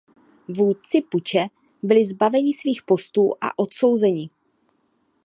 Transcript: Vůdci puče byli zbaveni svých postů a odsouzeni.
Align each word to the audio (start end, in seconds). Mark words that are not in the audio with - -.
Vůdci 0.47 1.01
puče 1.01 1.47
byli 1.83 2.05
zbaveni 2.05 2.53
svých 2.53 2.83
postů 2.83 3.33
a 3.41 3.59
odsouzeni. 3.59 4.29